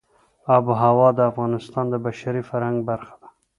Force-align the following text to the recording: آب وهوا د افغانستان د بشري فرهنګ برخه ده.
آب 0.55 0.63
وهوا 0.69 1.09
د 1.15 1.19
افغانستان 1.31 1.85
د 1.89 1.93
بشري 2.05 2.41
فرهنګ 2.49 2.77
برخه 2.89 3.15
ده. 3.21 3.27